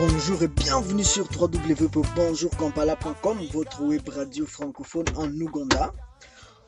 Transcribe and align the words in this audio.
Bonjour 0.00 0.42
et 0.42 0.48
bienvenue 0.48 1.04
sur 1.04 1.28
www.bonjourkampala.com, 1.30 3.38
votre 3.52 3.84
web 3.84 4.08
radio 4.08 4.44
francophone 4.46 5.06
en 5.14 5.30
Ouganda. 5.30 5.92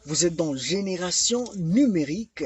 Vous 0.05 0.25
êtes 0.25 0.37
dans 0.37 0.55
Génération 0.55 1.43
numérique. 1.57 2.45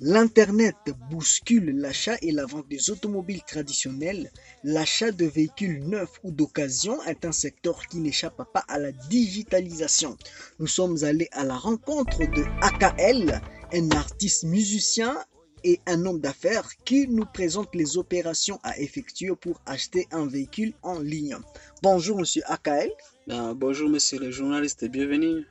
L'Internet 0.00 0.76
bouscule 1.10 1.80
l'achat 1.80 2.14
et 2.22 2.30
la 2.30 2.46
vente 2.46 2.68
des 2.68 2.90
automobiles 2.90 3.42
traditionnelles. 3.42 4.30
L'achat 4.62 5.10
de 5.10 5.26
véhicules 5.26 5.84
neufs 5.84 6.20
ou 6.22 6.30
d'occasion 6.30 7.02
est 7.02 7.24
un 7.24 7.32
secteur 7.32 7.88
qui 7.88 7.98
n'échappe 7.98 8.40
pas 8.52 8.64
à 8.68 8.78
la 8.78 8.92
digitalisation. 8.92 10.16
Nous 10.60 10.68
sommes 10.68 11.02
allés 11.02 11.28
à 11.32 11.42
la 11.42 11.56
rencontre 11.56 12.18
de 12.18 12.44
AKL, 12.60 13.40
un 13.72 13.90
artiste 13.90 14.44
musicien 14.44 15.16
et 15.64 15.80
un 15.86 16.04
homme 16.06 16.20
d'affaires 16.20 16.68
qui 16.84 17.06
nous 17.08 17.24
présente 17.24 17.74
les 17.74 17.96
opérations 17.96 18.58
à 18.62 18.78
effectuer 18.78 19.34
pour 19.34 19.60
acheter 19.66 20.06
un 20.10 20.26
véhicule 20.26 20.72
en 20.82 20.98
ligne. 20.98 21.36
Bonjour 21.82 22.18
Monsieur 22.18 22.42
AKL. 22.46 22.90
Ben, 23.26 23.54
bonjour 23.54 23.88
Monsieur 23.88 24.18
le 24.18 24.30
journaliste 24.30 24.82
et 24.82 24.88
bienvenue. 24.88 25.46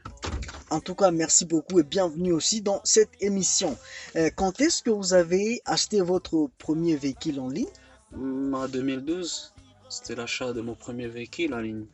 En 0.70 0.80
tout 0.80 0.96
cas, 0.96 1.12
merci 1.12 1.46
beaucoup 1.46 1.80
et 1.80 1.84
bienvenue 1.84 2.32
aussi 2.32 2.62
dans 2.62 2.80
cette 2.84 3.12
émission. 3.20 3.78
Euh, 4.16 4.30
quand 4.36 4.62
est-ce 4.62 4.82
que 4.82 4.90
vous 4.90 5.14
avez 5.14 5.62
acheté 5.66 6.00
votre 6.02 6.50
premier 6.58 6.96
véhicule 6.96 7.40
en 7.40 7.50
ligne? 7.50 7.68
Hmm, 8.12 8.54
En 8.54 8.68
2012, 8.68 9.54
c'était 9.90 10.16
l'achat 10.16 10.54
de 10.54 10.62
mon 10.62 10.76
premier 10.76 11.08
véhicule 11.08 11.54
en 11.54 11.60
ligne. 11.60 11.86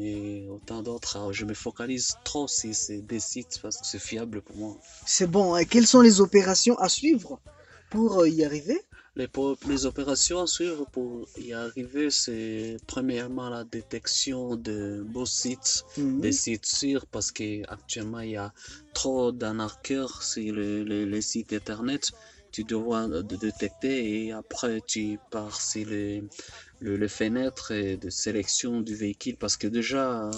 et 0.00 0.46
autant 0.48 0.82
d'autres. 0.82 1.32
Je 1.32 1.44
me 1.44 1.54
focalise 1.54 2.16
trop 2.24 2.46
sur 2.46 2.74
ces 2.74 3.02
deux 3.02 3.18
sites 3.18 3.58
parce 3.60 3.78
que 3.78 3.86
c'est 3.86 3.98
fiable 3.98 4.42
pour 4.42 4.56
moi. 4.56 4.76
C'est 5.06 5.26
bon. 5.26 5.56
Et 5.56 5.66
quelles 5.66 5.86
sont 5.86 6.02
les 6.02 6.20
opérations 6.20 6.78
à 6.78 6.88
suivre 6.88 7.40
pour 7.90 8.20
euh, 8.20 8.28
y 8.28 8.44
arriver? 8.44 8.80
Les, 9.14 9.28
les 9.68 9.84
opérations 9.84 10.40
à 10.40 10.46
suivre 10.46 10.86
pour 10.90 11.28
y 11.36 11.52
arriver, 11.52 12.08
c'est 12.10 12.78
premièrement 12.86 13.50
la 13.50 13.62
détection 13.64 14.56
de 14.56 15.02
beaux 15.12 15.26
sites, 15.26 15.84
Mhm. 15.98 16.20
des 16.20 16.32
sites 16.32 16.64
sûrs, 16.66 17.04
parce 17.06 17.30
qu'actuellement 17.30 18.20
il 18.20 18.30
y 18.30 18.36
a 18.38 18.52
trop 18.94 19.30
d'arnaqueurs 19.30 20.22
sur 20.22 20.54
le- 20.54 20.82
le- 20.84 21.04
les 21.04 21.20
sites 21.22 21.52
internet. 21.52 22.10
Tu 22.52 22.64
dois 22.64 23.06
détecter 23.22 24.26
et 24.26 24.32
après 24.32 24.80
tu 24.86 25.18
pars 25.30 25.58
sur 25.60 25.86
les 25.88 26.22
le, 26.80 26.96
les 26.96 27.08
fenêtres 27.08 27.72
de 28.04 28.10
sélection 28.10 28.80
du 28.80 28.94
véhicule 28.94 29.36
parce 29.36 29.56
que 29.56 29.68
déjà 29.68 30.30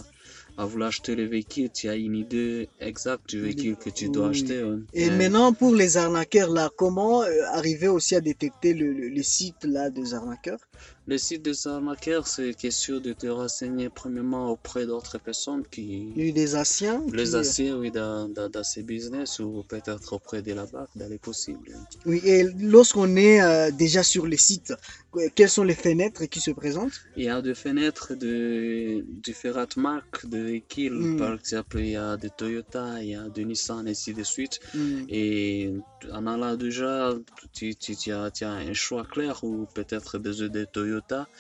à 0.57 0.67
vouloir 0.67 0.89
acheter 0.89 1.15
le 1.17 1.25
véhicule, 1.25 1.71
tu 1.73 1.89
as 1.89 1.97
une 1.97 2.15
idée 2.17 2.69
exacte 2.81 3.29
du 3.31 3.41
véhicule 3.41 3.77
que 3.77 3.91
tu 3.91 4.09
dois 4.09 4.29
Oui. 4.29 4.31
acheter. 4.31 4.61
hein. 4.61 4.81
Et 4.93 5.11
Euh, 5.11 5.19
maintenant, 5.19 5.53
pour 5.53 5.75
les 5.75 5.97
arnaqueurs, 5.97 6.51
là, 6.51 6.71
comment 6.77 7.23
euh, 7.23 7.43
arriver 7.53 7.89
aussi 7.89 8.15
à 8.15 8.21
détecter 8.21 8.73
le, 8.75 8.93
le- 8.93 9.09
les 9.09 9.23
sites 9.23 9.65
là 9.65 9.91
des 9.91 10.15
arnaqueurs? 10.15 10.61
Le 11.07 11.19
site 11.19 11.43
des 11.43 11.67
arnaqueurs, 11.67 12.27
c'est 12.27 12.55
question 12.55 12.99
de 12.99 13.13
te 13.13 13.27
renseigner 13.27 13.91
premièrement 13.91 14.51
auprès 14.51 14.87
d'autres 14.87 15.19
personnes 15.19 15.63
qui 15.71 16.13
Il 16.17 16.19
y 16.19 16.23
a 16.23 16.29
eu 16.29 16.33
des 16.33 16.57
anciens 16.57 17.03
les 17.13 17.31
qui- 17.31 17.37
assurent 17.37 17.79
oui, 17.81 17.91
dans, 17.91 18.27
dans, 18.31 18.49
dans 18.49 18.65
ces 18.65 18.83
business 18.83 19.39
ou 19.39 19.63
peut-être 19.69 20.15
auprès 20.15 20.41
de 20.41 20.55
la 20.55 20.65
banque, 20.65 20.89
dans 20.97 21.07
les 21.07 21.19
possibles. 21.19 21.77
Oui, 22.07 22.23
et 22.25 22.45
lorsqu'on 22.59 23.17
est 23.17 23.43
euh, 23.43 23.71
déjà 23.71 24.03
sur 24.03 24.27
les 24.27 24.39
sites, 24.39 24.73
que- 25.13 25.29
quelles 25.35 25.51
sont 25.51 25.63
les 25.65 25.75
fenêtres 25.75 26.25
qui 26.25 26.41
se 26.41 26.53
présentent? 26.53 26.99
Il 27.19 27.25
y 27.25 27.29
a 27.29 27.43
des 27.43 27.55
fenêtres 27.55 28.15
de 28.15 29.05
différentes 29.23 29.77
marques 29.77 30.25
de 30.27 30.39
véhicules. 30.39 30.95
Mm. 30.95 31.19
Par 31.19 31.35
exemple, 31.35 31.81
il 31.81 31.91
y 31.91 31.97
a 31.97 32.17
des 32.17 32.31
Toyota, 32.31 33.03
il 33.03 33.11
y 33.11 33.15
a 33.15 33.29
des 33.29 33.45
Nissan, 33.45 33.87
et 33.87 33.91
ainsi 33.91 34.15
de 34.15 34.23
suite. 34.23 34.59
Hmm. 34.75 35.03
Et 35.11 35.71
en 36.13 36.27
allant 36.27 36.57
déjà, 36.57 37.13
tu, 37.53 37.75
tu, 37.77 37.95
tu 37.95 38.11
as, 38.11 38.31
tu 38.31 38.45
as 38.45 38.53
un 38.53 38.73
choix 38.73 39.05
clair 39.05 39.45
ou 39.45 39.67
peut-être 39.75 40.19
besoin 40.19 40.49
de 40.49 40.65
Toyota. 40.65 40.94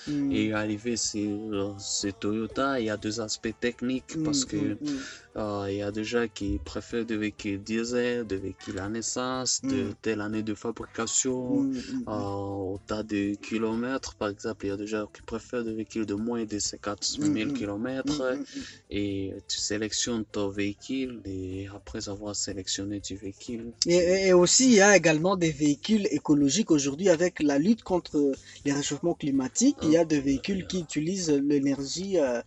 Hmm. 0.06 0.32
Et 0.32 0.52
arrivé 0.52 0.96
sur 0.96 1.74
ces 1.78 2.12
Toyota, 2.12 2.80
il 2.80 2.86
y 2.86 2.90
a 2.90 2.96
deux 2.96 3.20
aspects 3.20 3.54
techniques 3.60 4.16
parce 4.24 4.44
Hmm, 4.44 4.48
que 4.48 4.56
hmm. 4.56 4.98
Euh, 5.36 5.66
il 5.68 5.78
y 5.78 5.82
a 5.82 5.90
des 5.90 6.04
gens 6.04 6.26
qui 6.32 6.60
préfèrent 6.64 7.04
des 7.04 7.16
véhicules 7.16 7.60
diesel, 7.60 8.24
des 8.24 8.36
véhicules 8.36 8.78
à 8.78 8.88
naissance, 8.88 9.60
de 9.62 9.90
Mm. 9.90 9.94
telle 10.00 10.20
année 10.20 10.44
de 10.44 10.54
fabrication, 10.54 11.68
euh, 12.08 12.12
au 12.12 12.80
tas 12.86 13.02
de 13.02 13.34
kilomètres. 13.34 14.14
Par 14.14 14.28
exemple, 14.28 14.66
il 14.66 14.68
y 14.68 14.72
a 14.72 14.76
des 14.76 14.86
gens 14.86 15.06
qui 15.12 15.22
préfèrent 15.22 15.64
des 15.64 15.74
véhicules 15.74 16.06
de 16.06 16.14
moins 16.14 16.44
de 16.44 16.58
50 16.60 17.02
000 17.18 17.50
Mm, 17.50 17.52
mm. 17.52 17.52
kilomètres. 17.52 18.22
Et 18.90 19.32
tu 19.48 19.58
sélectionnes 19.58 20.24
ton 20.24 20.48
véhicule 20.48 21.20
et 21.24 21.66
après 21.74 22.08
avoir 22.08 22.36
sélectionné 22.36 23.00
ton 23.00 23.16
véhicule, 23.16 23.72
et- 23.86 24.28
et 24.28 24.32
aussi, 24.32 24.66
il 24.66 24.74
y 24.74 24.80
a 24.80 24.96
également 24.96 25.36
des 25.36 25.50
véhicules 25.50 26.06
écologiques 26.10 26.70
aujourd'hui 26.70 27.08
avec 27.08 27.40
la 27.42 27.58
lutte 27.58 27.82
contre 27.82 28.16
les 28.64 28.72
réchauffements 28.72 29.14
climatiques. 29.14 29.43
Il 29.82 29.90
y 29.90 29.96
a 29.96 30.04
des 30.04 30.20
véhicules 30.20 30.66
qui 30.66 30.80
utilisent 30.80 31.30
l'énergie 31.30 32.18
euh, 32.18 32.40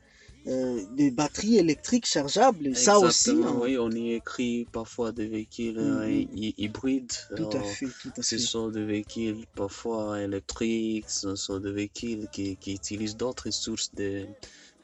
euh, 0.47 0.81
des 0.95 1.11
batteries 1.11 1.57
électriques 1.57 2.05
chargeables. 2.05 2.75
Ça 2.75 2.99
aussi, 2.99 3.31
hein. 3.43 3.59
oui, 3.61 3.77
on 3.77 3.89
y 3.91 4.13
écrit 4.13 4.65
parfois 4.71 5.11
des 5.11 5.27
véhicules 5.27 5.77
Mm, 5.79 5.83
euh, 5.83 6.09
mm. 6.09 6.27
hy- 6.31 6.53
hybrides. 6.57 7.11
tout 7.35 7.49
à 7.57 7.63
fait, 7.63 7.87
tout 7.99 8.13
à 8.17 8.21
Ce 8.21 8.37
sont 8.37 8.69
des 8.69 8.85
véhicules 8.85 9.45
parfois 9.55 10.21
électriques, 10.21 11.09
ce 11.09 11.35
sont 11.35 11.59
des 11.59 11.71
véhicules 11.71 12.27
qui, 12.31 12.57
qui 12.57 12.73
utilisent 12.73 13.17
d'autres 13.17 13.49
sources 13.51 13.93
de, 13.95 14.27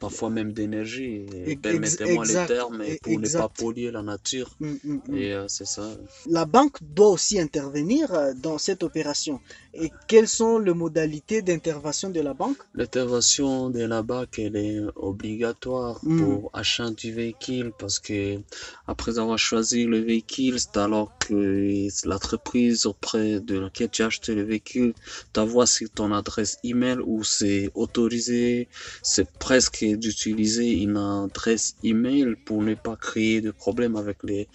parfois 0.04 0.30
même 0.30 0.52
d'énergie. 0.52 1.26
Et 1.46 1.56
Permettez-moi 1.56 2.24
le 2.24 2.30
exact, 2.30 2.46
terme, 2.46 2.76
mais 2.78 2.94
e- 2.94 2.98
pour 3.02 3.18
ne 3.18 3.28
pas 3.28 3.48
polluer 3.48 3.90
la 3.90 4.02
nature. 4.02 4.50
Hmm, 4.60 4.74
hmm, 4.84 4.98
hmm. 5.08 5.14
Et 5.16 5.32
euh, 5.32 5.46
c'est 5.48 5.66
ça. 5.66 5.86
La 6.26 6.44
banque 6.44 6.78
doit 6.82 7.10
aussi 7.10 7.38
intervenir 7.40 8.12
euh, 8.12 8.32
dans 8.34 8.58
cette 8.58 8.82
opération. 8.82 9.40
Et 9.72 9.90
quelles 10.08 10.28
sont 10.28 10.58
les 10.58 10.74
modalités 10.74 11.42
d'intervention 11.42 12.10
de 12.10 12.20
la 12.20 12.34
banque? 12.34 12.58
L'intervention 12.74 13.70
de 13.70 13.82
la 13.84 14.02
BAC, 14.02 14.38
elle 14.38 14.56
est 14.56 14.80
obligatoire 14.96 15.98
Mm. 16.02 16.18
pour 16.18 16.50
achat 16.52 16.90
du 16.90 17.12
véhicule 17.12 17.72
parce 17.78 17.98
que 17.98 18.38
après 18.86 19.18
avoir 19.18 19.38
choisi 19.38 19.84
le 19.84 19.98
véhicule, 20.00 20.58
c'est 20.60 20.76
alors 20.76 21.10
que 21.18 21.88
l'entreprise 22.06 22.86
auprès 22.86 23.40
de 23.40 23.58
laquelle 23.58 23.90
tu 23.90 24.02
as 24.02 24.06
acheté 24.06 24.34
le 24.34 24.42
véhicule 24.42 24.94
t'envoie 25.32 25.66
sur 25.66 25.88
ton 25.90 26.12
adresse 26.12 26.58
email 26.64 26.98
où 27.04 27.24
c'est 27.24 27.70
autorisé, 27.74 28.68
c'est 29.02 29.28
presque 29.38 29.84
d'utiliser 29.96 30.72
une 30.82 30.96
adresse 30.96 31.74
email 31.82 32.36
pour 32.44 32.62
ne 32.62 32.74
pas 32.74 32.96
créer 32.96 33.40
de 33.40 33.50
problème 33.50 33.96
avec 33.96 34.18
les 34.22 34.48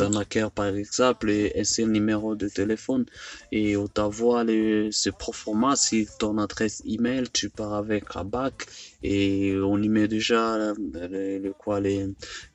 arnaqueurs 0.00 0.50
par 0.50 0.66
exemple 0.74 1.30
et 1.30 1.52
un 1.78 1.86
numéro 1.86 2.34
de 2.36 2.48
téléphone. 2.48 3.04
Et 3.52 3.76
t'envoie 3.96 4.44
le, 4.44 4.90
ce 4.92 5.10
proforma 5.10 5.74
sur 5.76 6.06
ton 6.18 6.38
adresse 6.38 6.82
email, 6.86 7.24
tu 7.32 7.48
pars 7.50 7.74
avec 7.74 8.14
la 8.14 8.24
BAC 8.24 8.66
et 9.02 9.56
on 9.56 9.80
y 9.82 9.88
met 9.88 10.08
déjà 10.08 10.54
euh, 10.56 10.74
le, 10.92 11.38
le- 11.38 11.52
quoi, 11.54 11.80
les, 11.80 12.06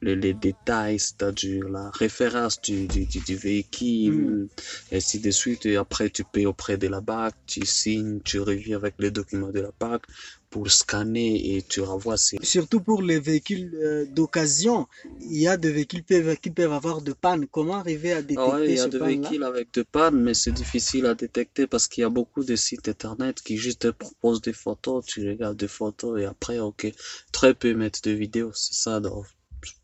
les, 0.02 0.16
les 0.16 0.34
détails, 0.34 1.00
c'est-à-dire 1.00 1.68
la 1.70 1.90
référence 1.92 2.62
du, 2.62 2.88
du, 2.88 3.06
du, 3.06 3.36
véhicule, 3.36 4.50
et 4.92 4.98
ainsi 4.98 5.20
de 5.20 5.32
suite. 5.32 5.66
Et 5.66 5.78
après, 5.78 6.10
tu 6.10 6.24
payes 6.24 6.46
auprès 6.46 6.78
de 6.78 6.88
la 6.88 7.02
BAC, 7.02 7.34
tu 7.48 7.66
signes, 7.66 8.20
tu 8.24 8.40
reviens 8.40 8.78
avec 8.78 8.96
les 9.00 9.12
documents 9.12 9.52
de 9.52 9.62
la 9.62 9.72
BAC 9.80 10.02
pour 10.52 10.70
scanner 10.70 11.56
et 11.56 11.64
tu 11.64 11.82
renvoies 11.82 12.18
ces 12.18 12.38
Surtout 12.44 12.82
pour 12.82 13.02
les 13.02 13.20
véhicules 13.20 13.74
euh, 13.74 14.06
d'occasion, 14.06 14.88
il 15.22 15.38
y 15.38 15.48
a 15.48 15.58
des 15.58 15.72
véhicules 15.72 16.04
qui 16.42 16.52
peuvent 16.52 16.74
avoir 16.74 17.02
de 17.02 17.14
panne. 17.14 17.48
Comment 17.48 17.78
arriver 17.78 18.12
à 18.12 18.18
Ah 18.18 18.22
détecter 18.22 18.52
ouais, 18.52 18.70
il 18.70 18.76
y 18.76 18.80
a 18.80 18.88
des 18.88 19.00
véhicules 19.00 19.44
avec 19.44 19.74
de 19.74 19.84
panne, 19.84 20.22
mais 20.22 20.34
c'est 20.34 20.52
difficile 20.52 21.06
à 21.06 21.16
détecter 21.16 21.68
parce 21.68 21.88
qu'il 21.88 22.02
y 22.02 22.06
a 22.06 22.10
beaucoup 22.10 22.44
de 22.44 22.56
sites 22.56 22.90
internet 22.90 23.42
qui 23.42 23.58
juste 23.58 23.84
te 23.84 23.88
proposent 23.88 24.42
des 24.42 24.54
photos, 24.54 25.06
tu 25.06 25.28
regardes 25.28 25.58
des 25.58 25.70
photos 25.70 26.20
et 26.20 26.26
après, 26.26 26.60
ok, 26.60 26.92
très 27.32 27.54
peu 27.54 27.74
mettent 27.74 28.04
de 28.04 28.12
vidéos, 28.12 28.52
c'est 28.54 28.76
ça. 28.76 29.00
Donc, 29.00 29.26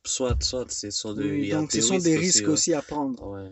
soit, 0.04 0.36
soit, 0.44 0.66
c'est 0.70 0.92
soit 0.92 1.14
de, 1.14 1.24
Oui, 1.24 1.50
donc 1.50 1.72
ce 1.72 1.82
sont 1.82 1.98
des 1.98 2.18
risques 2.18 2.44
ouais. 2.46 2.54
aussi 2.54 2.74
à 2.74 2.82
prendre. 2.82 3.26
Ouais. 3.26 3.50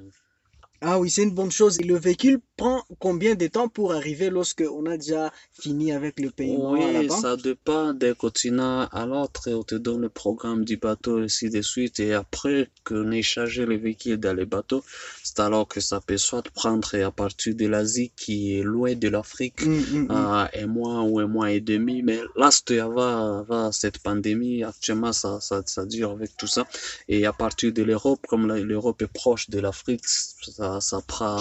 Ah 0.79 0.99
oui, 0.99 1.09
c'est 1.09 1.23
une 1.23 1.33
bonne 1.33 1.51
chose. 1.51 1.79
Et 1.81 1.83
le 1.83 1.97
véhicule 1.97 2.39
prend 2.55 2.85
combien 2.99 3.35
de 3.35 3.47
temps 3.47 3.67
pour 3.67 3.91
arriver 3.93 4.29
lorsque 4.29 4.63
on 4.71 4.85
a 4.85 4.95
déjà 4.97 5.33
fini 5.51 5.91
avec 5.91 6.17
le 6.19 6.31
paiement 6.31 6.81
à 6.81 6.91
la 6.91 7.03
Oui, 7.03 7.03
banque? 7.03 7.19
ça 7.21 7.37
dépend 7.37 7.93
d'un 7.93 8.13
continent 8.13 8.87
à 8.91 9.05
l'autre 9.05 9.49
on 9.51 9.63
te 9.63 9.75
donne 9.75 10.01
le 10.01 10.09
programme 10.09 10.65
du 10.65 10.77
bateau 10.77 11.17
ainsi 11.19 11.49
de 11.49 11.61
suite 11.61 11.99
et 11.99 12.13
après 12.13 12.69
qu'on 12.83 13.11
ait 13.11 13.21
chargé 13.21 13.65
le 13.65 13.77
véhicule 13.77 14.17
dans 14.17 14.33
le 14.33 14.45
bateau, 14.45 14.83
c'est 15.23 15.39
alors 15.39 15.67
que 15.67 15.79
ça 15.79 16.01
peut 16.01 16.17
soit 16.17 16.43
prendre 16.53 16.95
à 16.95 17.11
partir 17.11 17.55
de 17.55 17.67
l'Asie 17.67 18.11
qui 18.15 18.57
est 18.57 18.63
loin 18.63 18.95
de 18.95 19.07
l'Afrique 19.09 19.61
hum, 19.65 19.85
hum. 19.93 20.07
à 20.09 20.49
un 20.55 20.67
mois 20.67 21.01
ou 21.03 21.19
un 21.19 21.27
mois 21.27 21.51
et 21.51 21.61
demi, 21.61 22.01
mais 22.03 22.19
là, 22.35 22.51
c'était 22.51 22.79
avant, 22.79 23.39
avant 23.39 23.71
cette 23.71 23.99
pandémie, 23.99 24.63
actuellement, 24.63 25.13
ça, 25.13 25.39
ça, 25.41 25.61
ça 25.65 25.85
dure 25.85 26.11
avec 26.11 26.35
tout 26.37 26.47
ça. 26.47 26.65
Et 27.07 27.25
à 27.25 27.33
partir 27.33 27.71
de 27.73 27.83
l'Europe, 27.83 28.25
comme 28.27 28.47
l'Europe 28.53 29.01
est 29.01 29.07
proche 29.07 29.49
de 29.49 29.59
l'Afrique, 29.59 30.05
ça, 30.07 30.74
ça, 30.81 31.01
prend, 31.05 31.37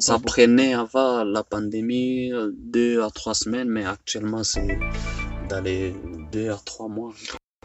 prend 0.00 0.20
prenait 0.20 0.74
avant 0.74 1.24
la 1.24 1.42
pandémie 1.42 2.32
euh, 2.32 2.52
deux 2.54 3.02
à 3.02 3.10
trois 3.10 3.34
semaines, 3.34 3.68
mais 3.68 3.84
actuellement 3.84 4.44
c'est 4.44 4.78
dans 5.48 5.60
les 5.60 5.94
deux 6.32 6.50
à 6.50 6.60
trois 6.64 6.88
mois. 6.88 7.12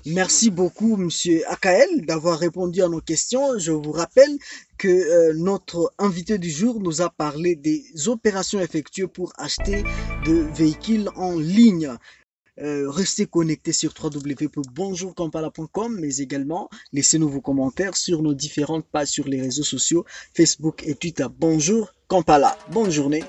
Merci 0.07 0.49
beaucoup, 0.49 0.95
Monsieur 0.95 1.43
Akael, 1.47 2.07
d'avoir 2.07 2.39
répondu 2.39 2.81
à 2.81 2.87
nos 2.87 3.01
questions. 3.01 3.59
Je 3.59 3.71
vous 3.71 3.91
rappelle 3.91 4.35
que 4.79 4.87
euh, 4.87 5.33
notre 5.35 5.93
invité 5.99 6.39
du 6.39 6.49
jour 6.49 6.79
nous 6.79 7.03
a 7.03 7.11
parlé 7.11 7.55
des 7.55 7.83
opérations 8.07 8.59
effectuées 8.59 9.05
pour 9.05 9.31
acheter 9.37 9.83
de 10.25 10.47
véhicules 10.55 11.09
en 11.15 11.37
ligne. 11.37 11.91
Euh, 12.59 12.89
restez 12.89 13.25
connectés 13.25 13.71
sur 13.71 13.93
www.bonjourkampala.com, 14.01 15.97
mais 15.99 16.17
également 16.17 16.69
laissez-nous 16.91 17.29
vos 17.29 17.41
commentaires 17.41 17.95
sur 17.95 18.21
nos 18.21 18.33
différentes 18.33 18.85
pages 18.85 19.07
sur 19.07 19.27
les 19.27 19.41
réseaux 19.41 19.63
sociaux 19.63 20.05
Facebook 20.35 20.83
et 20.85 20.95
Twitter. 20.95 21.27
Bonjour 21.39 21.93
Kampala, 22.07 22.57
bonne 22.71 22.91
journée. 22.91 23.23